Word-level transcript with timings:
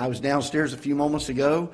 I 0.00 0.06
was 0.06 0.18
downstairs 0.18 0.72
a 0.72 0.78
few 0.78 0.94
moments 0.94 1.28
ago, 1.28 1.68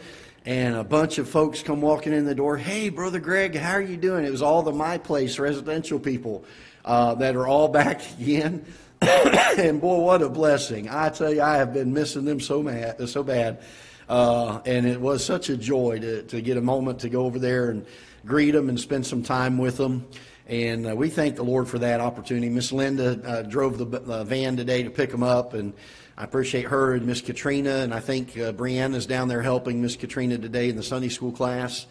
and 0.44 0.74
a 0.74 0.82
bunch 0.82 1.18
of 1.18 1.28
folks 1.28 1.62
come 1.62 1.80
walking 1.80 2.12
in 2.12 2.24
the 2.24 2.34
door. 2.34 2.56
Hey, 2.56 2.88
Brother 2.88 3.20
Greg, 3.20 3.54
how 3.54 3.74
are 3.74 3.80
you 3.80 3.96
doing? 3.96 4.24
It 4.24 4.32
was 4.32 4.42
all 4.42 4.64
the 4.64 4.72
My 4.72 4.98
Place 4.98 5.38
residential 5.38 6.00
people 6.00 6.44
uh, 6.84 7.14
that 7.14 7.36
are 7.36 7.46
all 7.46 7.68
back 7.82 8.02
again. 8.18 8.66
and 9.00 9.80
boy, 9.80 10.00
what 10.00 10.22
a 10.22 10.28
blessing! 10.28 10.88
I 10.88 11.10
tell 11.10 11.32
you, 11.32 11.40
I 11.40 11.58
have 11.58 11.72
been 11.72 11.92
missing 11.92 12.24
them 12.24 12.40
so 12.40 12.64
mad, 12.64 13.08
so 13.08 13.22
bad. 13.22 13.62
Uh, 14.08 14.60
and 14.66 14.86
it 14.86 15.00
was 15.00 15.24
such 15.24 15.48
a 15.48 15.56
joy 15.56 16.00
to, 16.00 16.22
to 16.24 16.40
get 16.40 16.56
a 16.56 16.60
moment 16.60 16.98
to 17.00 17.08
go 17.08 17.26
over 17.26 17.38
there 17.38 17.70
and 17.70 17.86
greet 18.24 18.50
them 18.50 18.68
and 18.68 18.80
spend 18.80 19.06
some 19.06 19.22
time 19.22 19.56
with 19.56 19.76
them. 19.76 20.04
And 20.48 20.90
uh, 20.90 20.96
we 20.96 21.10
thank 21.10 21.36
the 21.36 21.44
Lord 21.44 21.68
for 21.68 21.78
that 21.78 22.00
opportunity. 22.00 22.48
Miss 22.48 22.72
Linda 22.72 23.20
uh, 23.24 23.42
drove 23.42 23.78
the 23.78 24.00
uh, 24.00 24.24
van 24.24 24.56
today 24.56 24.82
to 24.82 24.90
pick 24.90 25.12
them 25.12 25.22
up, 25.22 25.54
and 25.54 25.72
I 26.18 26.24
appreciate 26.24 26.66
her 26.66 26.94
and 26.94 27.06
Miss 27.06 27.20
Katrina. 27.20 27.76
And 27.78 27.92
I 27.92 28.00
think 28.00 28.30
uh, 28.38 28.52
Brianna's 28.52 29.06
down 29.06 29.28
there 29.28 29.42
helping 29.42 29.82
Miss 29.82 29.96
Katrina 29.96 30.38
today 30.38 30.70
in 30.70 30.76
the 30.76 30.82
Sunday 30.82 31.10
school 31.10 31.32
class. 31.32 31.86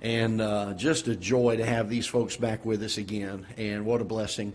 And 0.00 0.40
uh, 0.40 0.74
just 0.74 1.08
a 1.08 1.16
joy 1.16 1.56
to 1.56 1.64
have 1.64 1.88
these 1.88 2.06
folks 2.06 2.36
back 2.36 2.64
with 2.64 2.82
us 2.82 2.98
again. 2.98 3.46
And 3.56 3.84
what 3.84 4.00
a 4.00 4.04
blessing. 4.04 4.52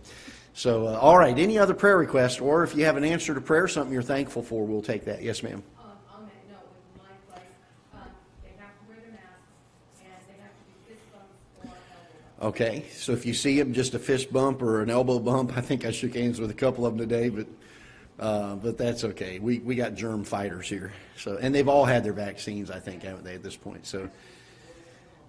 So, 0.53 0.87
uh, 0.87 0.99
all 0.99 1.17
right, 1.17 1.37
any 1.37 1.57
other 1.57 1.73
prayer 1.73 1.97
requests, 1.97 2.39
or 2.39 2.63
if 2.63 2.75
you 2.75 2.85
have 2.85 2.97
an 2.97 3.03
answer 3.03 3.33
to 3.33 3.41
prayer, 3.41 3.67
something 3.67 3.93
you're 3.93 4.01
thankful 4.01 4.41
for, 4.41 4.65
we'll 4.65 4.81
take 4.81 5.05
that. 5.05 5.21
Yes, 5.21 5.41
ma'am. 5.43 5.63
Um, 5.79 5.91
on 6.13 6.25
that 6.25 6.53
note, 6.53 6.67
with 6.93 7.03
my 7.03 7.33
place, 7.33 7.45
um, 7.93 8.01
they 8.43 8.49
have 8.57 8.71
to 8.71 8.89
wear 8.89 8.97
their 8.99 9.11
masks, 9.11 10.01
and 10.01 10.11
they 10.27 10.41
have 10.41 10.51
to 10.51 10.63
be 10.65 10.93
fist 10.93 11.11
bumps 11.13 11.63
or 11.63 11.69
elbow 11.69 12.09
bumps. 12.41 12.59
Okay, 12.59 12.85
so 12.93 13.13
if 13.13 13.25
you 13.25 13.33
see 13.33 13.57
them, 13.57 13.73
just 13.73 13.93
a 13.93 13.99
fist 13.99 14.33
bump 14.33 14.61
or 14.61 14.81
an 14.81 14.89
elbow 14.89 15.19
bump. 15.19 15.53
I 15.57 15.61
think 15.61 15.85
I 15.85 15.91
shook 15.91 16.15
hands 16.15 16.39
with 16.39 16.51
a 16.51 16.55
couple 16.55 16.85
of 16.85 16.97
them 16.97 17.07
today, 17.07 17.29
but 17.29 17.47
uh, 18.19 18.55
but 18.55 18.77
that's 18.77 19.03
okay. 19.03 19.39
We 19.39 19.59
we 19.59 19.75
got 19.75 19.95
germ 19.95 20.23
fighters 20.23 20.67
here, 20.67 20.91
so 21.17 21.37
and 21.41 21.53
they've 21.53 21.67
all 21.67 21.85
had 21.85 22.03
their 22.03 22.13
vaccines, 22.13 22.69
I 22.69 22.79
think, 22.79 23.03
haven't 23.03 23.23
they, 23.23 23.35
at 23.35 23.43
this 23.43 23.55
point? 23.55 23.85
So 23.85 24.09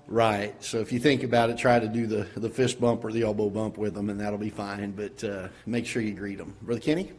right. 0.07 0.55
So 0.63 0.79
if 0.81 0.93
you 0.93 0.99
think 0.99 1.23
about 1.23 1.51
it, 1.51 1.59
try 1.59 1.79
to 1.79 1.89
do 1.89 2.07
the 2.07 2.27
the 2.37 2.51
fist 2.51 2.81
bump 2.81 3.05
or 3.05 3.13
the 3.13 3.23
elbow 3.23 3.49
bump 3.51 3.79
with 3.79 3.95
them, 3.95 4.11
and 4.11 4.21
that'll 4.21 4.39
be 4.39 4.51
fine. 4.51 4.93
But 4.93 5.23
uh, 5.25 5.49
make 5.67 5.87
sure 5.87 6.03
you 6.03 6.15
greet 6.15 6.39
them, 6.39 6.55
Brother 6.63 6.81
Kenny. 6.81 7.13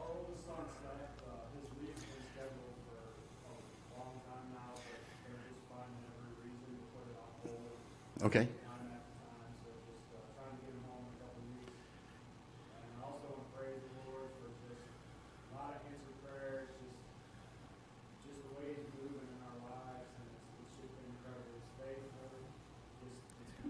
Our 0.00 0.06
oldest 0.10 0.44
son's 0.46 0.74
got, 0.82 0.98
uh, 1.24 1.46
his 1.54 1.70
week's 1.78 2.02
been 2.02 2.24
scheduled 2.34 2.74
for 2.90 2.98
a 2.98 3.54
long 3.94 4.18
time 4.26 4.46
now, 4.50 4.74
but 4.74 4.98
they're 5.24 5.46
just 5.46 5.62
finding 5.70 6.02
every 6.10 6.50
reason 6.50 6.74
to 6.74 6.84
put 6.90 7.06
it 7.06 7.16
on 7.22 7.30
hold 7.46 8.26
Okay. 8.26 8.46
time 8.50 8.82
after 8.90 9.14
time, 9.22 9.52
so 9.62 9.70
just, 9.86 10.10
uh, 10.10 10.18
trying 10.34 10.58
to 10.58 10.62
get 10.66 10.74
him 10.74 10.82
home 10.90 11.06
in 11.06 11.14
a 11.14 11.20
couple 11.22 11.38
weeks. 11.54 11.78
And 12.82 12.90
I 12.98 13.02
also 13.06 13.30
want 13.30 13.46
to 13.46 13.50
praise 13.54 13.78
the 13.78 13.94
Lord 14.10 14.26
for 14.42 14.50
just 14.66 14.82
a 14.82 15.54
lot 15.54 15.70
of 15.70 15.86
answered 15.86 16.18
prayers, 16.26 16.66
just, 16.82 16.98
just 18.26 18.40
the 18.42 18.52
way 18.58 18.74
he's 18.74 18.90
moving 18.98 19.22
in 19.22 19.38
our 19.46 19.58
lives, 19.70 20.10
and 20.18 20.26
it's, 20.34 20.50
it's 20.66 20.74
just 20.82 20.90
been 20.98 21.06
incredible. 21.14 21.46
He's 21.54 21.70
faithful, 21.78 22.26
just, 22.26 22.50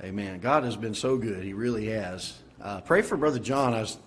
Amen. 0.02 0.40
God 0.40 0.64
has 0.64 0.76
been 0.76 0.94
so 0.94 1.16
good. 1.16 1.42
He 1.42 1.52
really 1.52 1.86
has. 1.86 2.34
Uh, 2.60 2.80
pray 2.80 3.02
for 3.02 3.16
Brother 3.16 3.38
John. 3.38 3.74
I 3.74 3.80
was 3.80 3.98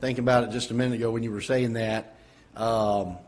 thinking 0.00 0.24
about 0.24 0.44
it 0.44 0.50
just 0.50 0.70
a 0.70 0.74
minute 0.74 0.96
ago 0.96 1.10
when 1.10 1.22
you 1.22 1.30
were 1.30 1.40
saying 1.40 1.74
that. 1.74 2.16
Um, 2.56 3.18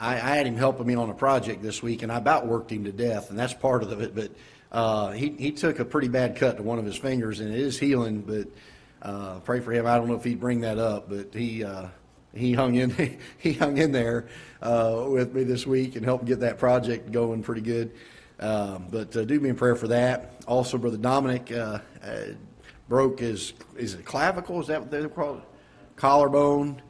I, 0.00 0.14
I 0.14 0.36
had 0.36 0.46
him 0.46 0.56
helping 0.56 0.86
me 0.86 0.94
on 0.94 1.10
a 1.10 1.14
project 1.14 1.62
this 1.62 1.82
week, 1.82 2.02
and 2.02 2.10
I 2.10 2.16
about 2.16 2.46
worked 2.46 2.72
him 2.72 2.84
to 2.84 2.92
death, 2.92 3.30
and 3.30 3.38
that's 3.38 3.54
part 3.54 3.82
of 3.82 4.00
it. 4.00 4.14
But 4.14 4.30
uh, 4.72 5.10
he, 5.12 5.28
he 5.30 5.52
took 5.52 5.78
a 5.78 5.84
pretty 5.84 6.08
bad 6.08 6.36
cut 6.36 6.56
to 6.56 6.62
one 6.62 6.78
of 6.78 6.84
his 6.84 6.96
fingers, 6.96 7.40
and 7.40 7.52
it 7.52 7.60
is 7.60 7.78
healing. 7.78 8.22
But 8.22 8.48
uh, 9.02 9.40
pray 9.40 9.60
for 9.60 9.72
him. 9.72 9.86
I 9.86 9.96
don't 9.96 10.08
know 10.08 10.14
if 10.14 10.24
he'd 10.24 10.40
bring 10.40 10.62
that 10.62 10.78
up, 10.78 11.10
but 11.10 11.34
he 11.34 11.62
uh, 11.62 11.88
he 12.34 12.52
hung 12.52 12.74
in 12.74 13.18
he 13.38 13.52
hung 13.52 13.78
in 13.78 13.92
there 13.92 14.28
uh, 14.62 15.04
with 15.08 15.34
me 15.34 15.44
this 15.44 15.66
week 15.66 15.96
and 15.96 16.04
helped 16.04 16.24
get 16.24 16.40
that 16.40 16.58
project 16.58 17.12
going 17.12 17.42
pretty 17.42 17.62
good. 17.62 17.92
Um, 18.38 18.86
but 18.90 19.14
uh, 19.16 19.24
do 19.24 19.38
me 19.38 19.50
in 19.50 19.56
prayer 19.56 19.76
for 19.76 19.88
that. 19.88 20.42
Also, 20.46 20.78
Brother 20.78 20.96
Dominic 20.96 21.52
uh, 21.52 21.80
uh, 22.02 22.20
broke 22.88 23.20
his 23.20 23.52
is 23.76 23.94
it 23.94 24.04
clavicle? 24.04 24.60
Is 24.60 24.68
that 24.68 24.80
what 24.80 24.90
they 24.90 25.06
call 25.08 25.36
it? 25.36 25.44
Collarbone, 25.96 26.80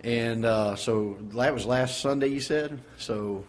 and 0.00 0.44
uh, 0.44 0.76
so 0.76 1.16
that 1.32 1.54
was 1.54 1.64
last 1.64 2.00
Sunday. 2.00 2.28
You 2.28 2.40
said 2.40 2.80
so. 2.98 3.44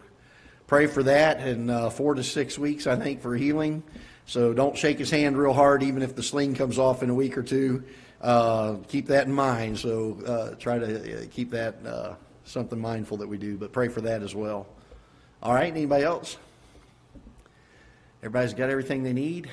Pray 0.67 0.87
for 0.87 1.03
that 1.03 1.45
in 1.45 1.69
uh, 1.69 1.89
four 1.89 2.15
to 2.15 2.23
six 2.23 2.57
weeks, 2.57 2.87
I 2.87 2.95
think, 2.95 3.21
for 3.21 3.35
healing. 3.35 3.83
So 4.25 4.53
don't 4.53 4.77
shake 4.77 4.99
his 4.99 5.09
hand 5.09 5.37
real 5.37 5.51
hard, 5.51 5.83
even 5.83 6.01
if 6.01 6.15
the 6.15 6.23
sling 6.23 6.55
comes 6.55 6.79
off 6.79 7.03
in 7.03 7.09
a 7.09 7.13
week 7.13 7.37
or 7.37 7.43
two. 7.43 7.83
Uh, 8.21 8.75
keep 8.87 9.07
that 9.07 9.25
in 9.25 9.33
mind. 9.33 9.79
So 9.79 10.17
uh, 10.25 10.55
try 10.55 10.77
to 10.77 11.23
uh, 11.23 11.25
keep 11.31 11.49
that 11.51 11.75
uh, 11.85 12.13
something 12.45 12.79
mindful 12.79 13.17
that 13.17 13.27
we 13.27 13.37
do. 13.37 13.57
But 13.57 13.73
pray 13.73 13.87
for 13.87 14.01
that 14.01 14.21
as 14.21 14.35
well. 14.35 14.67
All 15.41 15.53
right. 15.53 15.71
Anybody 15.71 16.03
else? 16.03 16.37
Everybody's 18.21 18.53
got 18.53 18.69
everything 18.69 19.01
they 19.01 19.13
need? 19.13 19.49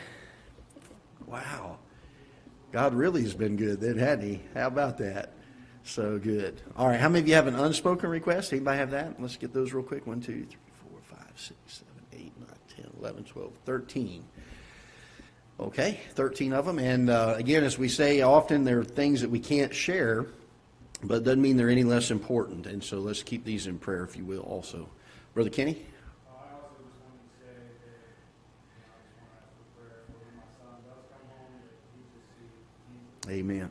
Wow. 1.27 1.79
God 2.71 2.93
really 2.93 3.23
has 3.23 3.35
been 3.35 3.57
good 3.57 3.81
then, 3.81 3.97
hadn't 3.97 4.29
he? 4.29 4.43
How 4.53 4.67
about 4.67 4.99
that? 4.99 5.33
So 5.85 6.19
good. 6.19 6.61
All 6.77 6.87
right. 6.87 7.01
How 7.01 7.09
many 7.09 7.21
of 7.21 7.29
you 7.29 7.35
have 7.35 7.47
an 7.47 7.55
unspoken 7.55 8.11
request? 8.11 8.53
Anybody 8.53 8.77
have 8.77 8.91
that? 8.91 9.19
Let's 9.19 9.37
get 9.39 9.55
those 9.55 9.73
real 9.73 9.83
quick. 9.83 10.07
One, 10.07 10.21
two, 10.21 10.45
three, 10.45 10.59
four, 10.83 11.01
five, 11.17 11.33
six, 11.37 11.57
seven, 11.67 12.03
eight, 12.13 12.33
nine, 12.39 12.59
ten, 12.77 12.91
eleven, 13.01 13.25
twelve, 13.25 13.53
thirteen. 13.65 14.23
Okay, 15.61 15.99
13 16.15 16.53
of 16.53 16.67
them. 16.67 16.79
And 16.79 17.11
uh, 17.11 17.35
again, 17.37 17.65
as 17.65 17.77
we 17.77 17.89
say 17.89 18.21
often, 18.23 18.63
there 18.63 18.79
are 18.79 18.85
things 18.85 19.23
that 19.23 19.31
we 19.31 19.41
can't 19.41 19.75
share, 19.75 20.27
but 21.03 21.17
it 21.17 21.25
doesn't 21.25 21.43
mean 21.43 21.57
they're 21.57 21.69
any 21.69 21.83
less 21.83 22.13
important. 22.13 22.67
And 22.67 22.83
so 22.83 22.99
let's 23.01 23.25
keep 23.25 23.45
these 23.45 23.67
in 23.67 23.79
prayer, 23.79 24.05
if 24.05 24.17
you 24.17 24.25
will, 24.25 24.43
also. 24.43 24.89
Brother 25.35 25.51
Kenny? 25.51 25.85
I 26.29 26.31
also 26.55 26.77
just 26.79 26.95
wanted 27.03 27.19
to 27.27 27.43
say 27.43 27.51
that, 27.59 27.75
you 28.71 28.79
know, 28.79 28.87
I 28.87 29.03
just 29.03 29.19
want 29.19 29.35
to 29.35 29.35
ask 29.35 29.51
for 29.59 29.67
prayer 29.83 30.07
for 30.07 30.15
when 30.23 30.35
my 30.39 30.47
son 30.63 30.79
does 30.87 31.03
come 31.11 31.27
home, 31.27 31.59
that 31.59 31.83
he 31.91 32.07
just 32.15 32.31
see 32.39 32.55
Jesus. 32.55 33.43
Amen. 33.43 33.71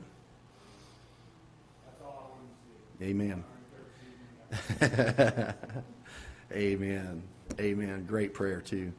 That's 1.85 2.01
all 2.03 2.19
I 2.19 2.35
wanted 2.35 2.51
to 2.51 2.99
see. 2.99 3.07
Amen. 3.07 3.39
Amen. 6.51 7.23
Amen. 7.61 8.05
Great 8.05 8.33
prayer, 8.33 8.59
too. 8.59 8.91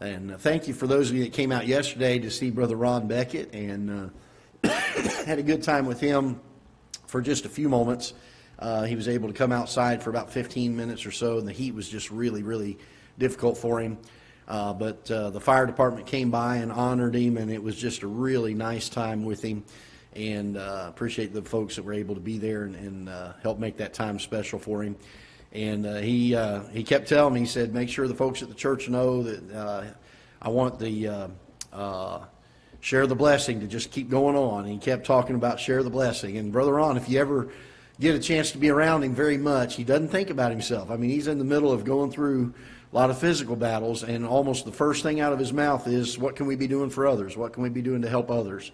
And 0.00 0.32
uh, 0.32 0.38
thank 0.38 0.66
you 0.66 0.72
for 0.72 0.86
those 0.86 1.10
of 1.10 1.16
you 1.16 1.24
that 1.24 1.34
came 1.34 1.52
out 1.52 1.66
yesterday 1.66 2.18
to 2.20 2.30
see 2.30 2.50
Brother 2.50 2.74
Ron 2.74 3.06
Beckett 3.06 3.54
and 3.54 4.12
uh, 4.64 4.68
had 5.26 5.38
a 5.38 5.42
good 5.42 5.62
time 5.62 5.84
with 5.84 6.00
him 6.00 6.40
for 7.06 7.20
just 7.20 7.44
a 7.44 7.50
few 7.50 7.68
moments. 7.68 8.14
Uh, 8.58 8.84
he 8.84 8.96
was 8.96 9.08
able 9.08 9.28
to 9.28 9.34
come 9.34 9.52
outside 9.52 10.02
for 10.02 10.08
about 10.08 10.30
15 10.32 10.74
minutes 10.74 11.04
or 11.04 11.10
so, 11.10 11.36
and 11.36 11.46
the 11.46 11.52
heat 11.52 11.74
was 11.74 11.86
just 11.86 12.10
really, 12.10 12.42
really 12.42 12.78
difficult 13.18 13.58
for 13.58 13.78
him. 13.78 13.98
Uh, 14.48 14.72
but 14.72 15.10
uh, 15.10 15.28
the 15.28 15.40
fire 15.40 15.66
department 15.66 16.06
came 16.06 16.30
by 16.30 16.56
and 16.56 16.72
honored 16.72 17.14
him, 17.14 17.36
and 17.36 17.50
it 17.50 17.62
was 17.62 17.76
just 17.76 18.02
a 18.02 18.06
really 18.06 18.54
nice 18.54 18.88
time 18.88 19.22
with 19.26 19.42
him. 19.42 19.62
And 20.14 20.56
uh, 20.56 20.86
appreciate 20.88 21.34
the 21.34 21.42
folks 21.42 21.76
that 21.76 21.84
were 21.84 21.92
able 21.92 22.14
to 22.14 22.22
be 22.22 22.38
there 22.38 22.62
and, 22.62 22.74
and 22.74 23.34
help 23.42 23.58
make 23.58 23.76
that 23.76 23.92
time 23.92 24.18
special 24.18 24.58
for 24.58 24.82
him. 24.82 24.96
And 25.52 25.84
uh, 25.84 25.96
he 25.96 26.34
uh, 26.34 26.62
he 26.72 26.84
kept 26.84 27.08
telling 27.08 27.34
me, 27.34 27.40
he 27.40 27.46
said, 27.46 27.74
make 27.74 27.88
sure 27.88 28.06
the 28.06 28.14
folks 28.14 28.42
at 28.42 28.48
the 28.48 28.54
church 28.54 28.88
know 28.88 29.22
that 29.24 29.54
uh, 29.54 29.84
I 30.40 30.48
want 30.48 30.78
the 30.78 31.08
uh, 31.08 31.28
uh, 31.72 32.24
share 32.80 33.06
the 33.06 33.16
blessing 33.16 33.60
to 33.60 33.66
just 33.66 33.90
keep 33.90 34.08
going 34.08 34.36
on. 34.36 34.64
And 34.64 34.72
he 34.72 34.78
kept 34.78 35.06
talking 35.06 35.34
about 35.34 35.58
share 35.58 35.82
the 35.82 35.90
blessing. 35.90 36.36
And 36.36 36.52
Brother 36.52 36.74
Ron, 36.74 36.96
if 36.96 37.08
you 37.08 37.18
ever 37.18 37.48
get 37.98 38.14
a 38.14 38.20
chance 38.20 38.52
to 38.52 38.58
be 38.58 38.70
around 38.70 39.02
him 39.02 39.14
very 39.14 39.38
much, 39.38 39.76
he 39.76 39.84
doesn't 39.84 40.08
think 40.08 40.30
about 40.30 40.50
himself. 40.50 40.90
I 40.90 40.96
mean, 40.96 41.10
he's 41.10 41.26
in 41.26 41.38
the 41.38 41.44
middle 41.44 41.72
of 41.72 41.84
going 41.84 42.10
through 42.12 42.54
a 42.92 42.96
lot 42.96 43.10
of 43.10 43.18
physical 43.18 43.54
battles, 43.54 44.02
and 44.02 44.26
almost 44.26 44.64
the 44.64 44.72
first 44.72 45.02
thing 45.02 45.20
out 45.20 45.32
of 45.32 45.38
his 45.38 45.52
mouth 45.52 45.86
is, 45.86 46.18
What 46.18 46.34
can 46.34 46.46
we 46.46 46.56
be 46.56 46.66
doing 46.66 46.90
for 46.90 47.06
others? 47.06 47.36
What 47.36 47.52
can 47.52 47.62
we 47.62 47.68
be 47.68 47.82
doing 47.82 48.02
to 48.02 48.08
help 48.08 48.30
others? 48.30 48.72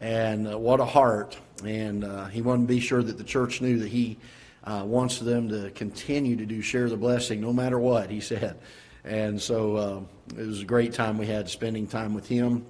And 0.00 0.52
uh, 0.52 0.58
what 0.58 0.80
a 0.80 0.84
heart. 0.84 1.38
And 1.64 2.04
uh, 2.04 2.26
he 2.26 2.42
wanted 2.42 2.62
to 2.62 2.74
be 2.74 2.80
sure 2.80 3.02
that 3.02 3.18
the 3.18 3.24
church 3.24 3.60
knew 3.60 3.78
that 3.80 3.88
he 3.88 4.18
uh, 4.64 4.82
wants 4.84 5.18
them 5.18 5.48
to 5.48 5.70
continue 5.70 6.36
to 6.36 6.46
do 6.46 6.62
share 6.62 6.88
the 6.88 6.96
blessing 6.96 7.40
no 7.40 7.52
matter 7.52 7.78
what, 7.78 8.10
he 8.10 8.20
said. 8.20 8.58
And 9.04 9.40
so 9.40 9.76
uh, 9.76 10.00
it 10.38 10.46
was 10.46 10.62
a 10.62 10.64
great 10.64 10.92
time 10.92 11.18
we 11.18 11.26
had 11.26 11.48
spending 11.48 11.86
time 11.86 12.14
with 12.14 12.28
him, 12.28 12.64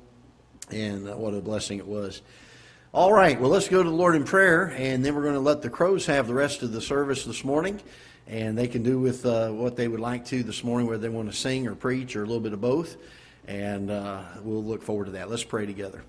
and 0.70 1.08
uh, 1.08 1.14
what 1.16 1.34
a 1.34 1.40
blessing 1.40 1.78
it 1.78 1.86
was. 1.86 2.22
All 2.94 3.12
right, 3.12 3.38
well, 3.40 3.50
let's 3.50 3.68
go 3.68 3.82
to 3.82 3.88
the 3.88 3.94
Lord 3.94 4.14
in 4.14 4.24
prayer, 4.24 4.74
and 4.76 5.04
then 5.04 5.14
we're 5.14 5.22
going 5.22 5.34
to 5.34 5.40
let 5.40 5.62
the 5.62 5.70
crows 5.70 6.06
have 6.06 6.26
the 6.26 6.34
rest 6.34 6.62
of 6.62 6.72
the 6.72 6.80
service 6.80 7.24
this 7.24 7.44
morning, 7.44 7.80
and 8.26 8.56
they 8.56 8.66
can 8.66 8.82
do 8.82 8.98
with 8.98 9.26
uh, 9.26 9.50
what 9.50 9.76
they 9.76 9.88
would 9.88 10.00
like 10.00 10.24
to 10.26 10.42
this 10.42 10.62
morning, 10.64 10.86
whether 10.86 11.00
they 11.00 11.08
want 11.08 11.30
to 11.30 11.36
sing 11.36 11.66
or 11.66 11.74
preach 11.74 12.16
or 12.16 12.22
a 12.22 12.26
little 12.26 12.40
bit 12.40 12.52
of 12.52 12.60
both, 12.60 12.96
and 13.46 13.90
uh, 13.90 14.22
we'll 14.42 14.64
look 14.64 14.82
forward 14.82 15.06
to 15.06 15.12
that. 15.12 15.30
Let's 15.30 15.44
pray 15.44 15.66
together. 15.66 16.02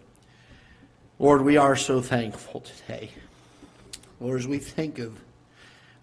Lord, 1.19 1.41
we 1.41 1.57
are 1.57 1.75
so 1.75 2.01
thankful 2.01 2.61
today. 2.61 3.09
Lord, 4.19 4.39
as 4.39 4.47
we 4.47 4.57
think 4.57 4.99
of 4.99 5.17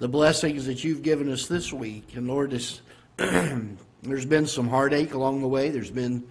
the 0.00 0.08
blessings 0.08 0.64
that 0.64 0.82
you've 0.82 1.02
given 1.02 1.30
us 1.30 1.46
this 1.46 1.74
week, 1.74 2.16
and 2.16 2.26
Lord, 2.26 2.54
as 2.54 2.80
there's 3.16 4.24
been 4.24 4.46
some 4.46 4.66
heartache 4.66 5.12
along 5.12 5.42
the 5.42 5.48
way. 5.48 5.68
There's 5.68 5.90
been 5.90 6.26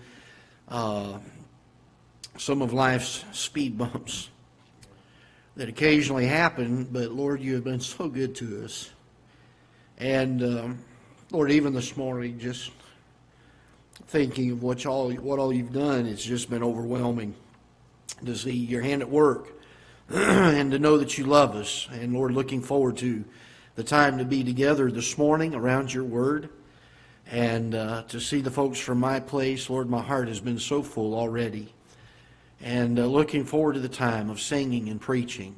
uh, 0.68 1.20
some 2.36 2.64
of 2.64 2.74
life's 2.74 3.24
speed 3.32 3.78
bumps 3.78 4.30
that 5.56 5.70
occasionally 5.70 6.26
happen, 6.26 6.86
but 6.86 7.12
Lord, 7.12 7.42
you 7.42 7.54
have 7.54 7.64
been 7.64 7.80
so 7.80 8.10
good 8.10 8.34
to 8.38 8.66
us. 8.66 8.90
And 10.00 10.42
um, 10.42 10.80
Lord, 11.30 11.52
even 11.52 11.74
this 11.74 11.96
morning, 11.96 12.40
just 12.40 12.72
thinking 14.08 14.50
of 14.50 14.64
what 14.64 14.84
all 14.88 15.12
what 15.12 15.38
all 15.38 15.54
you've 15.54 15.74
done, 15.74 16.08
it's 16.08 16.24
just 16.24 16.50
been 16.50 16.64
overwhelming 16.64 17.36
to 18.26 18.36
see 18.36 18.52
your 18.52 18.82
hand 18.82 19.04
at 19.04 19.10
work 19.12 19.50
and 20.10 20.72
to 20.72 20.80
know 20.80 20.98
that 20.98 21.20
you 21.20 21.26
love 21.26 21.56
us. 21.56 21.88
And 21.92 22.14
Lord, 22.14 22.32
looking 22.32 22.64
forward 22.64 22.98
to 22.98 23.24
the 23.80 23.86
time 23.86 24.18
to 24.18 24.26
be 24.26 24.44
together 24.44 24.92
this 24.92 25.18
morning 25.18 25.56
around 25.56 25.94
your 25.94 26.04
word 26.04 26.50
and 27.32 27.74
uh, 27.74 28.04
to 28.10 28.20
see 28.20 28.42
the 28.42 28.52
folks 28.52 28.78
from 28.78 29.00
my 29.00 29.22
place. 29.22 29.70
Lord, 29.70 29.90
my 29.90 30.02
heart 30.02 30.28
has 30.28 30.42
been 30.42 30.60
so 30.60 30.84
full 30.84 31.16
already. 31.16 31.74
And 32.60 33.00
uh, 33.00 33.06
looking 33.06 33.46
forward 33.46 33.76
to 33.76 33.80
the 33.80 33.88
time 33.88 34.30
of 34.30 34.42
singing 34.42 34.90
and 34.90 35.00
preaching 35.00 35.58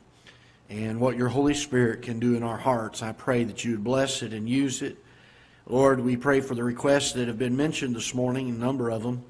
and 0.69 1.00
what 1.00 1.18
your 1.18 1.29
Holy 1.29 1.56
Spirit 1.56 2.03
can 2.03 2.19
do 2.19 2.35
in 2.35 2.44
our 2.44 2.59
hearts. 2.59 3.01
I 3.01 3.12
pray 3.12 3.44
that 3.44 3.65
you 3.65 3.71
would 3.71 3.83
bless 3.83 4.21
it 4.21 4.33
and 4.33 4.47
use 4.47 4.83
it. 4.83 5.03
Lord, 5.65 6.00
we 6.00 6.15
pray 6.15 6.41
for 6.41 6.53
the 6.53 6.63
requests 6.63 7.13
that 7.13 7.27
have 7.27 7.39
been 7.39 7.57
mentioned 7.57 7.95
this 7.95 8.13
morning, 8.13 8.51
a 8.51 8.53
number 8.53 8.91
of 8.91 9.01
them, 9.01 9.24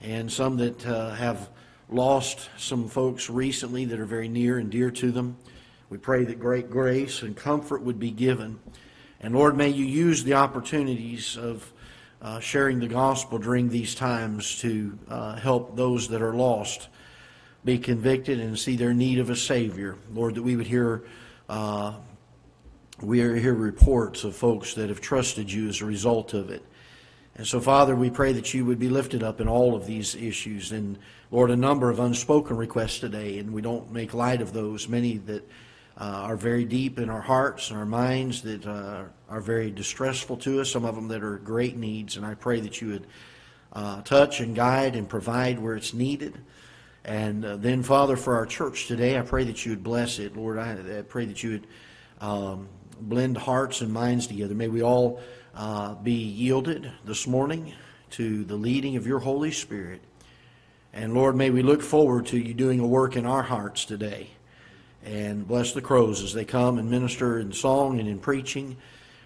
and 0.00 0.30
some 0.30 0.58
that 0.58 0.86
uh, 0.86 1.10
have 1.14 1.50
lost 1.90 2.50
some 2.56 2.88
folks 2.88 3.28
recently 3.28 3.84
that 3.86 3.98
are 3.98 4.06
very 4.06 4.28
near 4.28 4.58
and 4.58 4.70
dear 4.70 4.92
to 4.92 5.10
them. 5.10 5.36
We 5.90 5.98
pray 5.98 6.24
that 6.24 6.38
great 6.38 6.70
grace 6.70 7.22
and 7.22 7.36
comfort 7.36 7.82
would 7.82 7.98
be 7.98 8.10
given. 8.10 8.60
And 9.20 9.34
Lord, 9.34 9.56
may 9.56 9.68
you 9.68 9.84
use 9.84 10.22
the 10.22 10.34
opportunities 10.34 11.36
of 11.36 11.72
uh, 12.20 12.40
sharing 12.40 12.80
the 12.80 12.88
gospel 12.88 13.38
during 13.38 13.68
these 13.68 13.94
times 13.94 14.58
to 14.60 14.98
uh, 15.08 15.36
help 15.36 15.76
those 15.76 16.08
that 16.08 16.20
are 16.20 16.34
lost 16.34 16.88
be 17.64 17.78
convicted 17.78 18.38
and 18.40 18.58
see 18.58 18.76
their 18.76 18.92
need 18.92 19.18
of 19.18 19.30
a 19.30 19.36
Savior. 19.36 19.96
Lord, 20.12 20.34
that 20.34 20.42
we 20.42 20.56
would 20.56 20.66
hear. 20.66 21.04
Uh, 21.48 21.94
we 23.00 23.18
hear 23.18 23.54
reports 23.54 24.24
of 24.24 24.34
folks 24.34 24.74
that 24.74 24.88
have 24.88 25.00
trusted 25.00 25.52
you 25.52 25.68
as 25.68 25.80
a 25.80 25.84
result 25.84 26.34
of 26.34 26.50
it. 26.50 26.64
And 27.36 27.46
so, 27.46 27.60
Father, 27.60 27.94
we 27.94 28.10
pray 28.10 28.32
that 28.32 28.52
you 28.52 28.64
would 28.64 28.80
be 28.80 28.88
lifted 28.88 29.22
up 29.22 29.40
in 29.40 29.46
all 29.46 29.76
of 29.76 29.86
these 29.86 30.16
issues. 30.16 30.72
And, 30.72 30.98
Lord, 31.30 31.52
a 31.52 31.56
number 31.56 31.90
of 31.90 32.00
unspoken 32.00 32.56
requests 32.56 32.98
today, 32.98 33.38
and 33.38 33.52
we 33.52 33.62
don't 33.62 33.92
make 33.92 34.14
light 34.14 34.40
of 34.40 34.52
those, 34.52 34.88
many 34.88 35.18
that 35.18 35.48
are 35.98 36.36
very 36.36 36.64
deep 36.64 36.98
in 36.98 37.10
our 37.10 37.20
hearts 37.20 37.70
and 37.70 37.78
our 37.78 37.86
minds, 37.86 38.42
that 38.42 38.64
uh, 38.66 39.02
are 39.28 39.40
very 39.40 39.70
distressful 39.70 40.36
to 40.36 40.60
us, 40.60 40.70
some 40.70 40.84
of 40.84 40.94
them 40.94 41.08
that 41.08 41.24
are 41.24 41.38
great 41.38 41.76
needs. 41.76 42.16
And 42.16 42.24
I 42.24 42.34
pray 42.34 42.60
that 42.60 42.80
you 42.80 42.88
would 42.88 43.06
uh, 43.72 44.02
touch 44.02 44.40
and 44.40 44.54
guide 44.54 44.96
and 44.96 45.08
provide 45.08 45.58
where 45.58 45.74
it's 45.74 45.92
needed. 45.92 46.38
And 47.04 47.44
uh, 47.44 47.56
then, 47.56 47.82
Father, 47.82 48.16
for 48.16 48.36
our 48.36 48.46
church 48.46 48.86
today, 48.86 49.18
I 49.18 49.22
pray 49.22 49.44
that 49.44 49.64
you 49.64 49.72
would 49.72 49.82
bless 49.82 50.18
it. 50.18 50.36
Lord, 50.36 50.58
I, 50.58 50.98
I 50.98 51.02
pray 51.02 51.24
that 51.26 51.42
you 51.42 51.50
would 51.50 51.66
um, 52.20 52.68
blend 53.00 53.36
hearts 53.36 53.80
and 53.80 53.92
minds 53.92 54.26
together. 54.26 54.54
May 54.54 54.68
we 54.68 54.82
all 54.82 55.20
uh, 55.54 55.94
be 55.94 56.12
yielded 56.12 56.92
this 57.04 57.26
morning 57.26 57.72
to 58.10 58.44
the 58.44 58.56
leading 58.56 58.96
of 58.96 59.06
your 59.06 59.18
Holy 59.18 59.50
Spirit. 59.50 60.00
And 60.92 61.14
Lord, 61.14 61.36
may 61.36 61.50
we 61.50 61.62
look 61.62 61.82
forward 61.82 62.26
to 62.26 62.38
you 62.38 62.54
doing 62.54 62.80
a 62.80 62.86
work 62.86 63.16
in 63.16 63.26
our 63.26 63.42
hearts 63.42 63.84
today. 63.84 64.30
And 65.04 65.46
bless 65.46 65.72
the 65.72 65.80
crows 65.80 66.22
as 66.22 66.32
they 66.32 66.44
come 66.44 66.78
and 66.78 66.90
minister 66.90 67.38
in 67.38 67.52
song 67.52 68.00
and 68.00 68.08
in 68.08 68.18
preaching. 68.18 68.76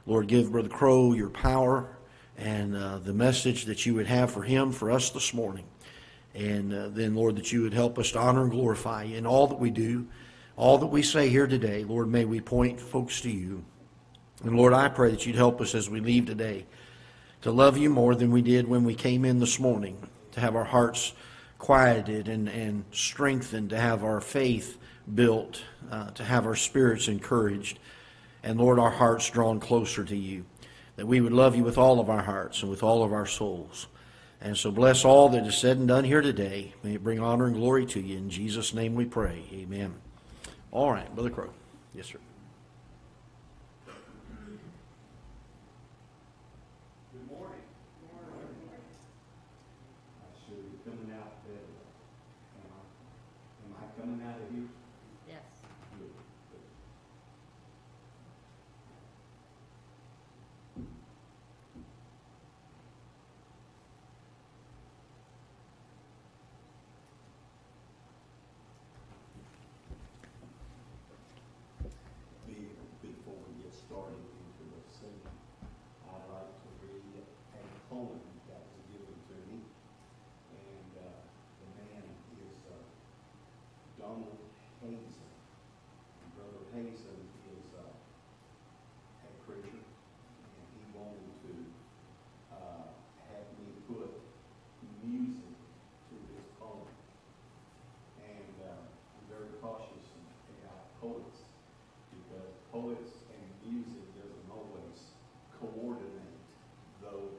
Lord, 0.06 0.26
give 0.26 0.52
Brother 0.52 0.68
Crow 0.68 1.12
your 1.12 1.30
power 1.30 1.96
and 2.36 2.76
uh, 2.76 2.98
the 2.98 3.12
message 3.12 3.64
that 3.66 3.86
you 3.86 3.94
would 3.94 4.06
have 4.06 4.30
for 4.30 4.42
him, 4.42 4.72
for 4.72 4.90
us 4.90 5.10
this 5.10 5.32
morning. 5.32 5.64
And 6.34 6.72
uh, 6.72 6.88
then, 6.88 7.14
Lord, 7.14 7.36
that 7.36 7.52
you 7.52 7.62
would 7.62 7.74
help 7.74 7.98
us 7.98 8.12
to 8.12 8.18
honor 8.18 8.42
and 8.42 8.50
glorify 8.50 9.04
you 9.04 9.16
in 9.16 9.26
all 9.26 9.46
that 9.48 9.58
we 9.58 9.70
do, 9.70 10.06
all 10.56 10.78
that 10.78 10.86
we 10.86 11.02
say 11.02 11.28
here 11.28 11.46
today. 11.46 11.84
Lord, 11.84 12.08
may 12.08 12.24
we 12.24 12.40
point 12.40 12.80
folks 12.80 13.20
to 13.22 13.30
you. 13.30 13.64
And 14.42 14.56
Lord, 14.56 14.72
I 14.72 14.88
pray 14.88 15.10
that 15.10 15.26
you'd 15.26 15.36
help 15.36 15.60
us 15.60 15.74
as 15.74 15.88
we 15.88 16.00
leave 16.00 16.26
today 16.26 16.66
to 17.42 17.50
love 17.50 17.76
you 17.76 17.90
more 17.90 18.14
than 18.14 18.30
we 18.30 18.42
did 18.42 18.68
when 18.68 18.84
we 18.84 18.94
came 18.94 19.24
in 19.24 19.40
this 19.40 19.58
morning, 19.58 20.08
to 20.32 20.40
have 20.40 20.56
our 20.56 20.64
hearts 20.64 21.12
quieted 21.58 22.28
and, 22.28 22.48
and 22.48 22.84
strengthened, 22.92 23.70
to 23.70 23.78
have 23.78 24.04
our 24.04 24.20
faith 24.20 24.78
built, 25.14 25.62
uh, 25.90 26.10
to 26.10 26.24
have 26.24 26.46
our 26.46 26.56
spirits 26.56 27.08
encouraged, 27.08 27.78
and 28.42 28.58
Lord, 28.58 28.78
our 28.78 28.90
hearts 28.90 29.30
drawn 29.30 29.60
closer 29.60 30.04
to 30.04 30.16
you, 30.16 30.44
that 30.96 31.06
we 31.06 31.20
would 31.20 31.32
love 31.32 31.56
you 31.56 31.64
with 31.64 31.78
all 31.78 32.00
of 32.00 32.10
our 32.10 32.22
hearts 32.22 32.62
and 32.62 32.70
with 32.70 32.82
all 32.82 33.02
of 33.02 33.12
our 33.12 33.26
souls. 33.26 33.86
And 34.40 34.56
so 34.56 34.70
bless 34.70 35.04
all 35.04 35.28
that 35.30 35.46
is 35.46 35.56
said 35.56 35.78
and 35.78 35.86
done 35.86 36.04
here 36.04 36.22
today. 36.22 36.74
May 36.82 36.94
it 36.94 37.04
bring 37.04 37.20
honor 37.20 37.46
and 37.46 37.54
glory 37.54 37.86
to 37.86 38.00
you. 38.00 38.18
In 38.18 38.28
Jesus' 38.28 38.74
name 38.74 38.94
we 38.94 39.04
pray. 39.04 39.44
Amen. 39.52 39.94
All 40.72 40.90
right, 40.90 41.12
Brother 41.14 41.30
Crow. 41.30 41.50
Yes, 41.94 42.06
sir. 42.06 42.18
Coming 54.00 54.22
out 54.26 54.34
of 54.34 54.50
here? 54.50 54.66
Yes. 55.28 55.44
Good, 55.96 56.10
good. 56.50 56.64
Be- 72.46 72.74
Before 73.02 73.38
we 73.46 73.62
get 73.62 73.72
started 73.72 74.18
into 74.18 74.64
the 74.72 74.80
singing, 74.90 75.36
I'd 76.10 76.26
like 76.32 76.50
to 76.50 76.68
read 76.82 77.22
a 77.54 77.62
poem 77.88 78.18
that 78.48 78.62
was 78.66 78.82
given 78.90 79.14
to 79.30 79.36
me. 79.46 79.58
And, 80.58 80.90
uh, 80.98 81.22
the 81.62 81.68
man 81.78 82.04
is, 82.34 82.58
uh, 82.66 82.82
Donald 83.98 84.38
Hazen. 84.82 85.30
And 86.22 86.30
Brother 86.34 86.62
Hazen 86.74 87.22
is, 87.54 87.66
uh, 87.78 87.86
a 87.86 89.30
preacher, 89.46 89.78
and 89.78 90.66
he 90.74 90.82
wanted 90.98 91.30
to, 91.46 91.54
uh, 92.50 92.90
have 93.30 93.46
me 93.58 93.70
put 93.86 94.10
music 95.02 95.54
to 96.10 96.14
his 96.34 96.46
poem. 96.58 96.90
And, 98.26 98.54
uh, 98.66 98.82
I'm 98.82 99.24
very 99.30 99.54
cautious 99.62 100.10
about 100.58 100.82
poets, 101.00 101.46
because 102.10 102.50
poets 102.72 103.22
and 103.30 103.46
music 103.70 104.02
doesn't 104.18 104.48
always 104.50 105.14
coordinate, 105.60 106.42
though 107.00 107.30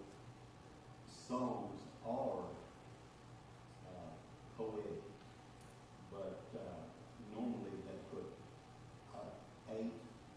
songs 1.27 1.79
are, 2.07 2.47
uh, 3.87 4.11
poetic. 4.57 5.03
But, 6.11 6.43
uh, 6.55 6.79
normally 7.35 7.73
they 7.87 7.97
put, 8.11 8.27
uh, 9.15 9.73
eight, 9.73 9.93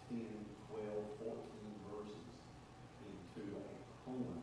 ten, 0.09 0.47
twelve, 0.71 1.05
fourteen 1.21 1.75
verses 1.91 2.27
into 3.05 3.57
a 3.57 4.09
poem. 4.09 4.41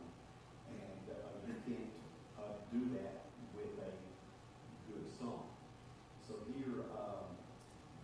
And, 0.70 1.04
uh, 1.10 1.48
you 1.48 1.56
can't, 1.66 1.92
uh, 2.38 2.54
do 2.72 2.80
that 2.96 3.26
with 3.56 3.74
a 3.82 3.92
good 4.92 5.08
song. 5.20 5.50
So 6.28 6.34
here, 6.54 6.86
um, 6.94 7.34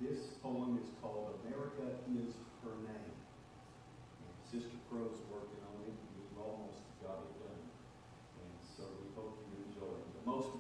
this 0.01 0.38
poem 0.49 0.81
is 0.81 0.89
called 0.97 1.37
America 1.45 2.01
is 2.09 2.33
Her 2.65 2.73
Name. 2.81 3.13
And 4.25 4.33
Sister 4.49 4.81
Crow's 4.89 5.21
working 5.29 5.61
on 5.61 5.77
it, 5.85 5.93
and 5.93 6.09
we've 6.17 6.41
almost 6.41 6.81
got 7.05 7.21
it 7.21 7.33
done. 7.37 7.61
And 8.41 8.53
so 8.65 8.89
we 8.97 9.13
hope 9.13 9.45
you 9.45 9.61
enjoy 9.69 9.93
it. 9.93 10.09
The 10.09 10.25
most 10.25 10.57